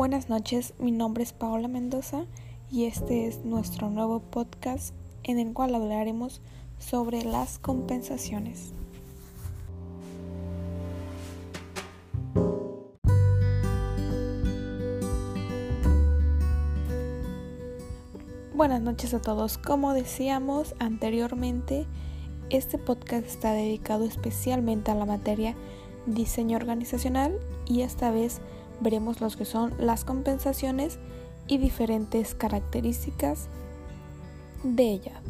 Buenas 0.00 0.30
noches, 0.30 0.72
mi 0.78 0.92
nombre 0.92 1.22
es 1.22 1.34
Paola 1.34 1.68
Mendoza 1.68 2.24
y 2.70 2.86
este 2.86 3.26
es 3.26 3.44
nuestro 3.44 3.90
nuevo 3.90 4.20
podcast 4.20 4.94
en 5.24 5.38
el 5.38 5.52
cual 5.52 5.74
hablaremos 5.74 6.40
sobre 6.78 7.22
las 7.22 7.58
compensaciones. 7.58 8.72
Buenas 18.54 18.80
noches 18.80 19.12
a 19.12 19.20
todos. 19.20 19.58
Como 19.58 19.92
decíamos 19.92 20.74
anteriormente, 20.78 21.86
este 22.48 22.78
podcast 22.78 23.26
está 23.26 23.52
dedicado 23.52 24.06
especialmente 24.06 24.90
a 24.90 24.94
la 24.94 25.04
materia 25.04 25.54
diseño 26.06 26.56
organizacional 26.56 27.38
y 27.66 27.82
esta 27.82 28.10
vez 28.10 28.40
veremos 28.80 29.20
los 29.20 29.36
que 29.36 29.44
son 29.44 29.74
las 29.78 30.04
compensaciones 30.04 30.98
y 31.46 31.58
diferentes 31.58 32.34
características 32.34 33.48
de 34.62 34.90
ella. 34.90 35.20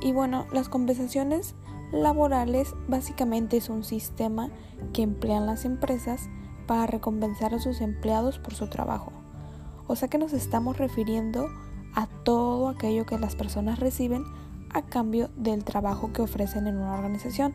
Y 0.00 0.12
bueno, 0.12 0.46
las 0.52 0.68
compensaciones 0.68 1.54
laborales 1.92 2.74
básicamente 2.88 3.56
es 3.56 3.68
un 3.68 3.84
sistema 3.84 4.50
que 4.92 5.02
emplean 5.02 5.46
las 5.46 5.64
empresas 5.64 6.28
para 6.66 6.86
recompensar 6.86 7.54
a 7.54 7.58
sus 7.58 7.80
empleados 7.80 8.38
por 8.38 8.54
su 8.54 8.68
trabajo. 8.68 9.12
O 9.86 9.96
sea 9.96 10.08
que 10.08 10.18
nos 10.18 10.32
estamos 10.32 10.78
refiriendo 10.78 11.48
a 11.94 12.06
todo 12.24 12.68
aquello 12.68 13.06
que 13.06 13.18
las 13.18 13.34
personas 13.34 13.80
reciben 13.80 14.24
a 14.72 14.82
cambio 14.82 15.30
del 15.36 15.64
trabajo 15.64 16.12
que 16.12 16.22
ofrecen 16.22 16.68
en 16.68 16.76
una 16.76 16.94
organización. 16.94 17.54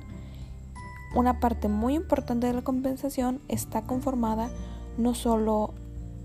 Una 1.15 1.39
parte 1.39 1.69
muy 1.69 1.95
importante 1.95 2.47
de 2.47 2.53
la 2.53 2.61
compensación 2.61 3.39
está 3.47 3.83
conformada 3.83 4.49
no 4.97 5.13
solo 5.13 5.73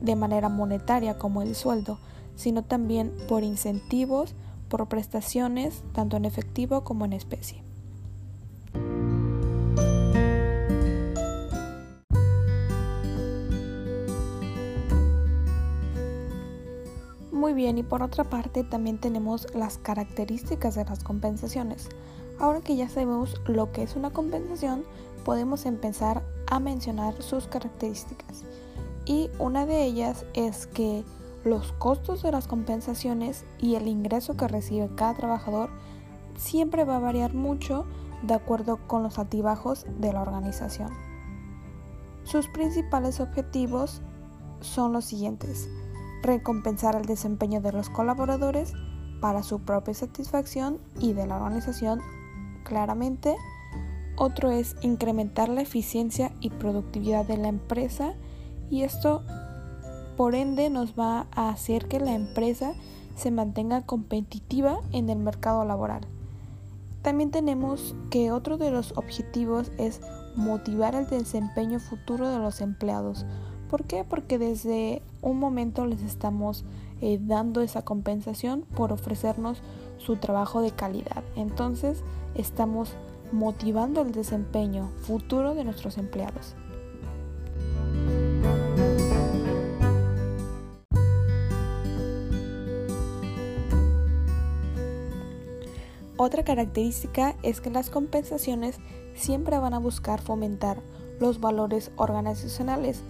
de 0.00 0.16
manera 0.16 0.48
monetaria 0.48 1.18
como 1.18 1.42
el 1.42 1.54
sueldo, 1.54 1.98
sino 2.34 2.64
también 2.64 3.12
por 3.28 3.42
incentivos, 3.42 4.34
por 4.68 4.88
prestaciones, 4.88 5.82
tanto 5.92 6.16
en 6.16 6.24
efectivo 6.24 6.84
como 6.84 7.04
en 7.04 7.12
especie. 7.12 7.62
Muy 17.32 17.54
bien, 17.54 17.78
y 17.78 17.82
por 17.82 18.02
otra 18.02 18.24
parte 18.24 18.64
también 18.64 18.98
tenemos 18.98 19.46
las 19.54 19.78
características 19.78 20.74
de 20.74 20.84
las 20.84 21.02
compensaciones. 21.02 21.88
Ahora 22.38 22.60
que 22.60 22.76
ya 22.76 22.88
sabemos 22.88 23.40
lo 23.46 23.72
que 23.72 23.82
es 23.82 23.96
una 23.96 24.10
compensación, 24.10 24.84
podemos 25.24 25.66
empezar 25.66 26.22
a 26.50 26.60
mencionar 26.60 27.22
sus 27.22 27.46
características. 27.46 28.44
Y 29.06 29.30
una 29.38 29.66
de 29.66 29.84
ellas 29.84 30.26
es 30.34 30.66
que 30.66 31.04
los 31.44 31.72
costos 31.72 32.22
de 32.22 32.32
las 32.32 32.46
compensaciones 32.46 33.44
y 33.58 33.76
el 33.76 33.88
ingreso 33.88 34.36
que 34.36 34.48
recibe 34.48 34.90
cada 34.94 35.14
trabajador 35.14 35.70
siempre 36.36 36.84
va 36.84 36.96
a 36.96 37.00
variar 37.00 37.32
mucho 37.32 37.86
de 38.22 38.34
acuerdo 38.34 38.78
con 38.86 39.02
los 39.02 39.18
altibajos 39.18 39.86
de 39.98 40.12
la 40.12 40.22
organización. 40.22 40.90
Sus 42.24 42.48
principales 42.48 43.20
objetivos 43.20 44.02
son 44.60 44.92
los 44.92 45.06
siguientes 45.06 45.68
recompensar 46.22 46.96
el 46.96 47.06
desempeño 47.06 47.60
de 47.60 47.72
los 47.72 47.88
colaboradores 47.88 48.72
para 49.20 49.42
su 49.42 49.60
propia 49.60 49.94
satisfacción 49.94 50.78
y 50.98 51.12
de 51.12 51.26
la 51.26 51.36
organización 51.36 52.00
claramente. 52.64 53.36
Otro 54.22 54.50
es 54.50 54.76
incrementar 54.82 55.48
la 55.48 55.62
eficiencia 55.62 56.30
y 56.42 56.50
productividad 56.50 57.24
de 57.24 57.38
la 57.38 57.48
empresa 57.48 58.12
y 58.68 58.82
esto 58.82 59.22
por 60.18 60.34
ende 60.34 60.68
nos 60.68 60.92
va 60.92 61.26
a 61.32 61.48
hacer 61.48 61.88
que 61.88 62.00
la 62.00 62.14
empresa 62.14 62.74
se 63.16 63.30
mantenga 63.30 63.86
competitiva 63.86 64.80
en 64.92 65.08
el 65.08 65.18
mercado 65.20 65.64
laboral. 65.64 66.02
También 67.00 67.30
tenemos 67.30 67.94
que 68.10 68.30
otro 68.30 68.58
de 68.58 68.70
los 68.70 68.92
objetivos 68.98 69.72
es 69.78 70.02
motivar 70.36 70.94
el 70.94 71.06
desempeño 71.06 71.80
futuro 71.80 72.28
de 72.28 72.40
los 72.40 72.60
empleados 72.60 73.24
¿Por 73.70 73.84
qué? 73.84 74.02
Porque 74.02 74.36
desde 74.36 75.00
un 75.22 75.38
momento 75.38 75.86
les 75.86 76.02
estamos 76.02 76.64
eh, 77.00 77.20
dando 77.22 77.60
esa 77.60 77.82
compensación 77.82 78.62
por 78.62 78.92
ofrecernos 78.92 79.62
su 79.96 80.16
trabajo 80.16 80.60
de 80.60 80.72
calidad. 80.72 81.22
Entonces 81.36 82.02
estamos 82.34 82.96
motivando 83.32 84.02
el 84.02 84.12
desempeño 84.12 84.90
futuro 85.02 85.54
de 85.54 85.64
nuestros 85.64 85.98
empleados. 85.98 86.54
Otra 96.16 96.44
característica 96.44 97.34
es 97.42 97.60
que 97.60 97.70
las 97.70 97.88
compensaciones 97.88 98.76
siempre 99.14 99.58
van 99.58 99.72
a 99.72 99.78
buscar 99.78 100.20
fomentar 100.20 100.82
los 101.18 101.40
valores 101.40 101.90
organizacionales, 101.96 103.02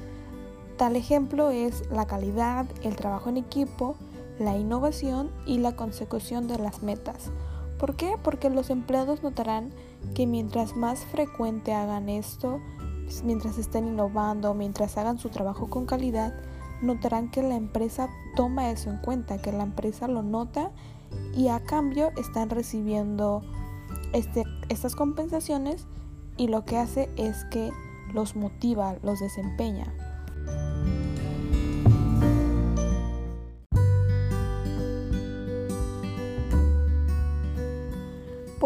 Tal 0.80 0.96
ejemplo 0.96 1.50
es 1.50 1.82
la 1.90 2.06
calidad, 2.06 2.64
el 2.82 2.96
trabajo 2.96 3.28
en 3.28 3.36
equipo, 3.36 3.96
la 4.38 4.56
innovación 4.56 5.30
y 5.44 5.58
la 5.58 5.76
consecución 5.76 6.48
de 6.48 6.56
las 6.56 6.82
metas. 6.82 7.30
¿Por 7.78 7.96
qué? 7.96 8.14
Porque 8.22 8.48
los 8.48 8.70
empleados 8.70 9.22
notarán 9.22 9.72
que 10.14 10.26
mientras 10.26 10.76
más 10.76 11.00
frecuente 11.00 11.74
hagan 11.74 12.08
esto, 12.08 12.60
pues, 13.04 13.22
mientras 13.24 13.58
estén 13.58 13.88
innovando, 13.88 14.54
mientras 14.54 14.96
hagan 14.96 15.18
su 15.18 15.28
trabajo 15.30 15.68
con 15.68 15.86
calidad, 15.86 16.34
notarán 16.82 17.30
que 17.30 17.42
la 17.42 17.56
empresa 17.56 18.08
toma 18.36 18.70
eso 18.70 18.90
en 18.90 18.98
cuenta, 18.98 19.38
que 19.38 19.52
la 19.52 19.64
empresa 19.64 20.08
lo 20.08 20.22
nota 20.22 20.70
y 21.34 21.48
a 21.48 21.60
cambio 21.60 22.10
están 22.16 22.50
recibiendo 22.50 23.42
este, 24.12 24.44
estas 24.68 24.94
compensaciones 24.94 25.86
y 26.36 26.48
lo 26.48 26.64
que 26.64 26.78
hace 26.78 27.10
es 27.16 27.44
que 27.46 27.70
los 28.14 28.36
motiva, 28.36 28.96
los 29.02 29.20
desempeña. 29.20 29.92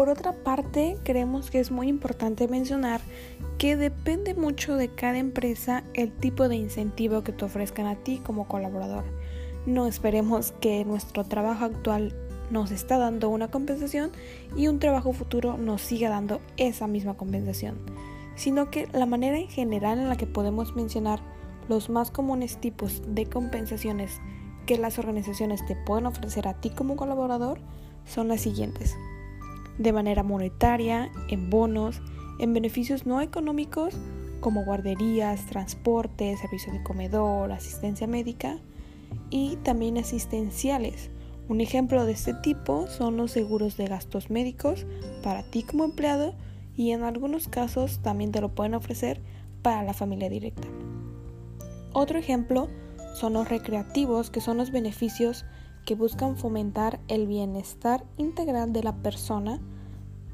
Por 0.05 0.15
otra 0.15 0.33
parte, 0.33 0.99
creemos 1.03 1.49
que 1.49 1.59
es 1.59 1.71
muy 1.71 1.87
importante 1.87 2.47
mencionar 2.47 3.01
que 3.57 3.75
depende 3.75 4.35
mucho 4.35 4.75
de 4.75 4.89
cada 4.89 5.17
empresa 5.17 5.83
el 5.95 6.11
tipo 6.11 6.47
de 6.47 6.57
incentivo 6.57 7.23
que 7.23 7.31
te 7.31 7.43
ofrezcan 7.43 7.87
a 7.87 7.95
ti 7.95 8.21
como 8.23 8.47
colaborador. 8.47 9.03
No 9.65 9.87
esperemos 9.87 10.51
que 10.61 10.85
nuestro 10.85 11.23
trabajo 11.23 11.65
actual 11.65 12.13
nos 12.51 12.69
está 12.69 12.99
dando 12.99 13.29
una 13.29 13.47
compensación 13.47 14.11
y 14.55 14.67
un 14.67 14.77
trabajo 14.77 15.11
futuro 15.11 15.57
nos 15.57 15.81
siga 15.81 16.09
dando 16.09 16.39
esa 16.57 16.85
misma 16.85 17.17
compensación, 17.17 17.79
sino 18.35 18.69
que 18.69 18.87
la 18.93 19.07
manera 19.07 19.39
en 19.39 19.47
general 19.47 19.97
en 19.97 20.09
la 20.09 20.17
que 20.17 20.27
podemos 20.27 20.75
mencionar 20.75 21.19
los 21.67 21.89
más 21.89 22.11
comunes 22.11 22.57
tipos 22.61 23.01
de 23.07 23.25
compensaciones 23.25 24.21
que 24.67 24.77
las 24.77 24.99
organizaciones 24.99 25.65
te 25.65 25.75
pueden 25.75 26.05
ofrecer 26.05 26.47
a 26.47 26.61
ti 26.61 26.69
como 26.69 26.95
colaborador 26.95 27.57
son 28.05 28.27
las 28.27 28.41
siguientes 28.41 28.95
de 29.77 29.93
manera 29.93 30.23
monetaria, 30.23 31.11
en 31.27 31.49
bonos, 31.49 32.01
en 32.39 32.53
beneficios 32.53 33.05
no 33.05 33.21
económicos 33.21 33.95
como 34.39 34.63
guarderías, 34.63 35.45
transporte, 35.47 36.35
servicio 36.37 36.71
de 36.71 36.83
comedor, 36.83 37.51
asistencia 37.51 38.05
médica 38.07 38.59
y 39.29 39.55
también 39.63 39.97
asistenciales. 39.97 41.09
Un 41.47 41.61
ejemplo 41.61 42.05
de 42.05 42.11
este 42.11 42.33
tipo 42.33 42.87
son 42.87 43.17
los 43.17 43.31
seguros 43.31 43.77
de 43.77 43.87
gastos 43.87 44.29
médicos 44.29 44.85
para 45.23 45.43
ti 45.43 45.63
como 45.63 45.83
empleado 45.83 46.33
y 46.75 46.91
en 46.91 47.03
algunos 47.03 47.47
casos 47.47 47.99
también 48.01 48.31
te 48.31 48.41
lo 48.41 48.49
pueden 48.49 48.73
ofrecer 48.73 49.21
para 49.61 49.83
la 49.83 49.93
familia 49.93 50.29
directa. 50.29 50.67
Otro 51.93 52.19
ejemplo 52.19 52.67
son 53.15 53.33
los 53.33 53.47
recreativos, 53.47 54.29
que 54.29 54.41
son 54.41 54.57
los 54.57 54.71
beneficios 54.71 55.45
que 55.85 55.95
buscan 55.95 56.35
fomentar 56.35 56.99
el 57.07 57.27
bienestar 57.27 58.03
integral 58.17 58.73
de 58.73 58.83
la 58.83 58.95
persona, 58.95 59.61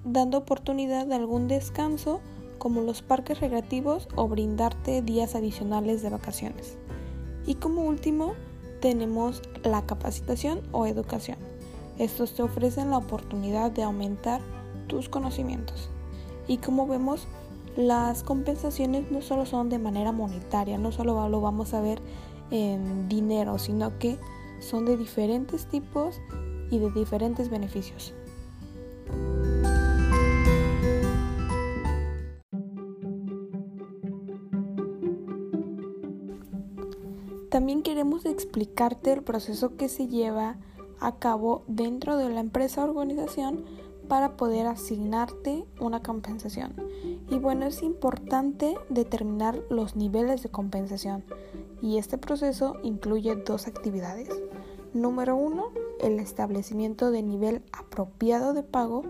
dando 0.04 0.40
oportunidad 0.40 1.06
de 1.06 1.16
algún 1.16 1.48
descanso 1.48 2.22
como 2.58 2.82
los 2.82 3.02
parques 3.02 3.40
recreativos 3.40 4.08
o 4.16 4.28
brindarte 4.28 5.02
días 5.02 5.36
adicionales 5.36 6.02
de 6.02 6.10
vacaciones. 6.10 6.78
Y 7.46 7.56
como 7.56 7.84
último, 7.84 8.34
tenemos 8.80 9.42
la 9.64 9.86
capacitación 9.86 10.62
o 10.72 10.86
educación. 10.86 11.38
Estos 11.98 12.34
te 12.34 12.44
ofrecen 12.44 12.90
la 12.90 12.98
oportunidad 12.98 13.72
de 13.72 13.84
aumentar 13.84 14.42
tus 14.88 15.10
conocimientos. 15.10 15.90
Y 16.48 16.58
como 16.58 16.88
vemos, 16.88 17.28
las 17.76 18.24
compensaciones 18.24 19.12
no 19.12 19.22
solo 19.22 19.46
son 19.46 19.70
de 19.70 19.80
manera 19.80 20.12
monetaria, 20.12 20.78
no 20.78 20.92
solo 20.92 21.30
lo 21.30 21.42
vamos 21.42 21.74
a 21.74 21.82
ver 21.82 22.02
en 22.52 23.08
dinero, 23.08 23.58
sino 23.60 23.98
que 23.98 24.18
son 24.62 24.86
de 24.86 24.96
diferentes 24.96 25.66
tipos 25.66 26.22
y 26.70 26.80
de 26.80 26.90
diferentes 26.92 27.50
beneficios. 27.50 28.14
También 37.50 37.84
queremos 37.84 38.26
explicarte 38.26 39.12
el 39.12 39.24
proceso 39.24 39.76
que 39.76 39.90
se 39.90 40.08
lleva 40.08 40.56
a 41.02 41.18
cabo 41.18 41.66
dentro 41.68 42.16
de 42.16 42.30
la 42.30 42.40
empresa 42.40 42.86
o 42.86 42.90
organización 42.90 43.66
para 44.08 44.38
poder 44.38 44.68
asignarte 44.68 45.66
una 45.80 46.02
compensación. 46.02 46.74
Y 47.30 47.40
bueno, 47.40 47.66
es 47.66 47.84
importante 47.84 48.78
determinar 48.90 49.62
los 49.70 49.98
niveles 49.98 50.44
de 50.44 50.50
compensación 50.50 51.26
y 51.82 51.98
este 51.98 52.18
proceso 52.18 52.78
incluye 52.84 53.36
dos 53.36 53.68
actividades. 53.68 54.30
Número 54.94 55.38
uno, 55.38 55.70
el 56.02 56.20
establecimiento 56.20 57.12
de 57.12 57.24
nivel 57.24 57.64
apropiado 57.72 58.54
de 58.54 58.62
pago 58.62 59.04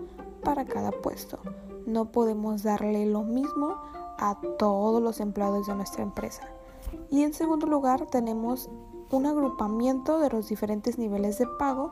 para 0.44 0.64
cada 0.64 0.92
puesto. 0.92 1.40
No 1.86 2.12
podemos 2.12 2.62
darle 2.62 3.04
lo 3.06 3.22
mismo 3.22 3.76
a 4.18 4.38
todos 4.58 5.02
los 5.02 5.18
empleados 5.18 5.66
de 5.66 5.74
nuestra 5.74 6.04
empresa. 6.04 6.42
Y 7.10 7.22
en 7.22 7.34
segundo 7.34 7.66
lugar, 7.66 8.06
tenemos 8.06 8.70
un 9.10 9.26
agrupamiento 9.26 10.20
de 10.20 10.30
los 10.30 10.48
diferentes 10.48 10.98
niveles 10.98 11.38
de 11.38 11.46
pago 11.58 11.90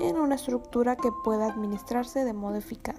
en 0.00 0.18
una 0.18 0.34
estructura 0.34 0.96
que 0.96 1.12
pueda 1.24 1.46
administrarse 1.46 2.24
de 2.24 2.32
modo 2.32 2.56
eficaz. 2.56 2.98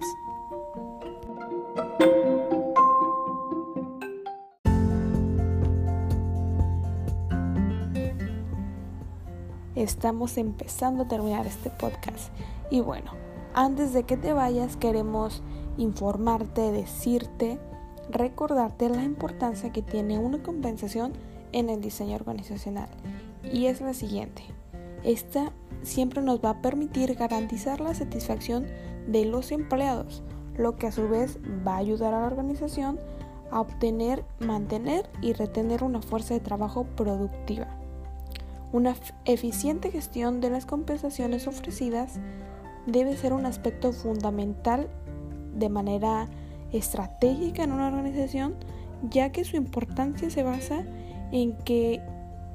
Estamos 9.80 10.36
empezando 10.36 11.04
a 11.04 11.08
terminar 11.08 11.46
este 11.46 11.70
podcast 11.70 12.28
y 12.70 12.80
bueno, 12.80 13.12
antes 13.54 13.94
de 13.94 14.02
que 14.02 14.18
te 14.18 14.34
vayas 14.34 14.76
queremos 14.76 15.42
informarte, 15.78 16.70
decirte, 16.70 17.58
recordarte 18.10 18.90
la 18.90 19.02
importancia 19.04 19.72
que 19.72 19.80
tiene 19.80 20.18
una 20.18 20.42
compensación 20.42 21.14
en 21.52 21.70
el 21.70 21.80
diseño 21.80 22.16
organizacional 22.16 22.90
y 23.42 23.66
es 23.66 23.80
la 23.80 23.94
siguiente. 23.94 24.42
Esta 25.02 25.50
siempre 25.80 26.20
nos 26.20 26.44
va 26.44 26.50
a 26.50 26.60
permitir 26.60 27.14
garantizar 27.14 27.80
la 27.80 27.94
satisfacción 27.94 28.66
de 29.06 29.24
los 29.24 29.50
empleados, 29.50 30.22
lo 30.58 30.76
que 30.76 30.88
a 30.88 30.92
su 30.92 31.08
vez 31.08 31.38
va 31.66 31.76
a 31.76 31.78
ayudar 31.78 32.12
a 32.12 32.20
la 32.20 32.26
organización 32.26 33.00
a 33.50 33.62
obtener, 33.62 34.26
mantener 34.40 35.08
y 35.22 35.32
retener 35.32 35.82
una 35.82 36.02
fuerza 36.02 36.34
de 36.34 36.40
trabajo 36.40 36.84
productiva. 36.84 37.79
Una 38.72 38.94
eficiente 39.24 39.90
gestión 39.90 40.40
de 40.40 40.50
las 40.50 40.64
compensaciones 40.64 41.48
ofrecidas 41.48 42.20
debe 42.86 43.16
ser 43.16 43.32
un 43.32 43.44
aspecto 43.44 43.92
fundamental 43.92 44.88
de 45.54 45.68
manera 45.68 46.28
estratégica 46.72 47.64
en 47.64 47.72
una 47.72 47.88
organización, 47.88 48.54
ya 49.10 49.32
que 49.32 49.44
su 49.44 49.56
importancia 49.56 50.30
se 50.30 50.44
basa 50.44 50.84
en 51.32 51.56
que 51.58 52.00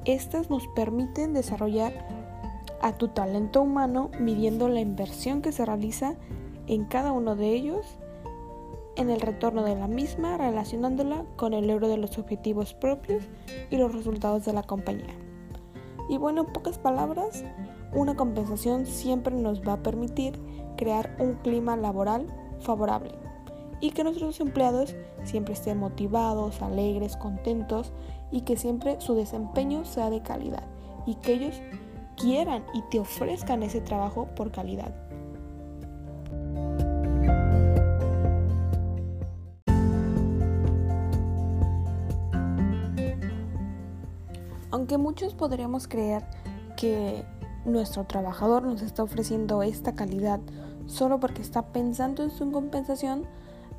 éstas 0.06 0.48
nos 0.48 0.66
permiten 0.68 1.34
desarrollar 1.34 1.92
a 2.80 2.92
tu 2.92 3.08
talento 3.08 3.62
humano 3.62 4.10
midiendo 4.18 4.68
la 4.68 4.80
inversión 4.80 5.42
que 5.42 5.52
se 5.52 5.66
realiza 5.66 6.14
en 6.66 6.84
cada 6.86 7.12
uno 7.12 7.36
de 7.36 7.52
ellos, 7.52 7.98
en 8.96 9.10
el 9.10 9.20
retorno 9.20 9.62
de 9.64 9.76
la 9.76 9.88
misma, 9.88 10.38
relacionándola 10.38 11.24
con 11.36 11.52
el 11.52 11.66
logro 11.66 11.88
de 11.88 11.98
los 11.98 12.16
objetivos 12.18 12.72
propios 12.72 13.24
y 13.70 13.76
los 13.76 13.94
resultados 13.94 14.44
de 14.46 14.54
la 14.54 14.62
compañía. 14.62 15.14
Y 16.08 16.18
bueno, 16.18 16.42
en 16.42 16.52
pocas 16.52 16.78
palabras, 16.78 17.44
una 17.92 18.14
compensación 18.14 18.86
siempre 18.86 19.34
nos 19.34 19.62
va 19.62 19.74
a 19.74 19.82
permitir 19.82 20.40
crear 20.76 21.16
un 21.18 21.34
clima 21.34 21.76
laboral 21.76 22.26
favorable 22.60 23.12
y 23.80 23.90
que 23.90 24.04
nuestros 24.04 24.40
empleados 24.40 24.96
siempre 25.24 25.54
estén 25.54 25.78
motivados, 25.78 26.62
alegres, 26.62 27.16
contentos 27.16 27.92
y 28.30 28.42
que 28.42 28.56
siempre 28.56 29.00
su 29.00 29.14
desempeño 29.14 29.84
sea 29.84 30.10
de 30.10 30.22
calidad 30.22 30.64
y 31.06 31.16
que 31.16 31.34
ellos 31.34 31.60
quieran 32.16 32.64
y 32.72 32.82
te 32.90 33.00
ofrezcan 33.00 33.62
ese 33.62 33.80
trabajo 33.80 34.28
por 34.34 34.50
calidad. 34.50 34.94
Aunque 44.86 44.98
muchos 44.98 45.34
podríamos 45.34 45.88
creer 45.88 46.22
que 46.76 47.24
nuestro 47.64 48.04
trabajador 48.04 48.62
nos 48.62 48.82
está 48.82 49.02
ofreciendo 49.02 49.64
esta 49.64 49.96
calidad 49.96 50.38
solo 50.86 51.18
porque 51.18 51.42
está 51.42 51.72
pensando 51.72 52.22
en 52.22 52.30
su 52.30 52.52
compensación, 52.52 53.24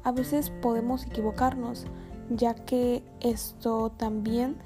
a 0.03 0.11
veces 0.11 0.49
podemos 0.49 1.05
equivocarnos, 1.05 1.85
ya 2.29 2.55
que 2.55 3.05
esto 3.21 3.89
también 3.95 4.57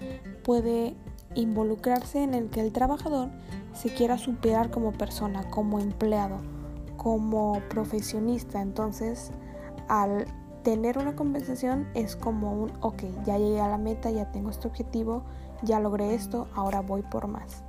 puede 0.43 0.95
involucrarse 1.35 2.23
en 2.23 2.33
el 2.33 2.49
que 2.49 2.61
el 2.61 2.71
trabajador 2.71 3.29
se 3.75 3.93
quiera 3.93 4.17
superar 4.17 4.71
como 4.71 4.93
persona, 4.93 5.47
como 5.51 5.79
empleado, 5.79 6.37
como 6.97 7.61
profesionista. 7.69 8.63
Entonces, 8.63 9.29
al 9.87 10.25
tener 10.63 10.97
una 10.97 11.15
compensación 11.15 11.87
es 11.93 12.15
como 12.15 12.63
un, 12.63 12.71
ok, 12.81 13.03
ya 13.27 13.37
llegué 13.37 13.61
a 13.61 13.67
la 13.67 13.77
meta, 13.77 14.09
ya 14.09 14.31
tengo 14.31 14.49
este 14.49 14.67
objetivo, 14.67 15.21
ya 15.63 15.79
logré 15.79 16.13
esto, 16.13 16.47
ahora 16.55 16.81
voy 16.81 17.01
por 17.01 17.27
más. 17.27 17.63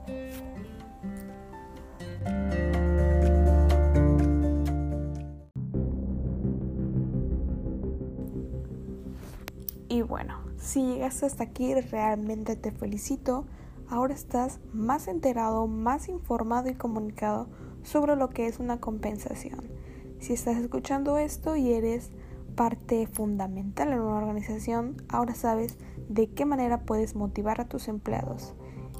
Y 9.89 10.03
bueno, 10.03 10.39
si 10.56 10.87
llegaste 10.87 11.27
hasta 11.27 11.44
aquí 11.44 11.75
realmente 11.75 12.56
te 12.56 12.73
felicito 12.73 13.44
ahora 13.93 14.15
estás 14.15 14.59
más 14.73 15.06
enterado, 15.06 15.67
más 15.67 16.09
informado 16.09 16.71
y 16.71 16.75
comunicado 16.75 17.49
sobre 17.83 18.17
lo 18.17 18.31
que 18.31 18.47
es 18.47 18.59
una 18.59 18.81
compensación. 18.81 19.61
Si 20.19 20.33
estás 20.33 20.56
escuchando 20.56 21.19
esto 21.19 21.56
y 21.56 21.73
eres 21.73 22.11
parte 22.55 23.07
fundamental 23.07 23.93
en 23.93 24.01
una 24.01 24.17
organización, 24.17 24.97
ahora 25.09 25.35
sabes 25.35 25.79
de 26.09 26.31
qué 26.31 26.45
manera 26.45 26.83
puedes 26.83 27.15
motivar 27.15 27.61
a 27.61 27.69
tus 27.69 27.89
empleados. 27.89 28.55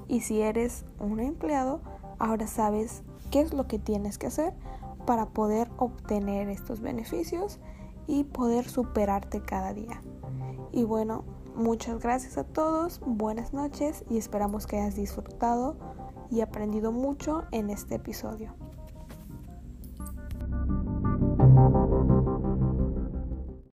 Y 0.09 0.21
si 0.21 0.41
eres 0.41 0.85
un 0.99 1.21
empleado, 1.21 1.81
ahora 2.19 2.47
sabes 2.47 3.03
qué 3.31 3.41
es 3.41 3.53
lo 3.53 3.67
que 3.67 3.79
tienes 3.79 4.19
que 4.19 4.27
hacer 4.27 4.55
para 5.07 5.27
poder 5.27 5.69
obtener 5.79 6.49
estos 6.49 6.81
beneficios 6.81 7.59
y 8.07 8.25
poder 8.25 8.69
superarte 8.69 9.43
cada 9.43 9.73
día. 9.73 10.03
Y 10.73 10.85
bueno, 10.85 11.25
Muchas 11.55 12.01
gracias 12.01 12.39
a 12.39 12.45
todos, 12.45 13.01
buenas 13.05 13.53
noches 13.53 14.07
y 14.09 14.17
esperamos 14.17 14.67
que 14.67 14.79
hayas 14.79 14.97
disfrutado 14.97 15.77
y 16.31 16.41
aprendido 16.41 16.93
mucho 16.93 17.45
en 17.51 17.69
este 17.69 17.97
episodio. 17.97 18.55